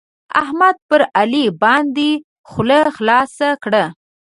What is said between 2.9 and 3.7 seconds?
خلاصه